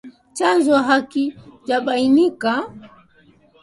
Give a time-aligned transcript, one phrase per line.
[0.37, 2.51] Chanzo hakijabainika